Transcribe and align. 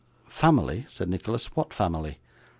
'Family!' 0.29 0.83
said 0.89 1.09
Nicholas. 1.09 1.55
'What 1.55 1.75
family? 1.75 2.17